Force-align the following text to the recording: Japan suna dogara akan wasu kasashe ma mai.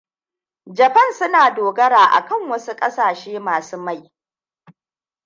Japan 0.77 1.13
suna 1.13 1.51
dogara 1.55 2.05
akan 2.17 2.49
wasu 2.49 2.75
kasashe 2.75 3.39
ma 3.39 3.61
mai. 3.77 4.11